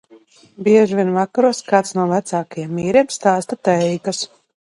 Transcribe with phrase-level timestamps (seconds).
[0.67, 4.27] Bieži vien vakaros kāds no vecākajiem vīriem stāsta teikas.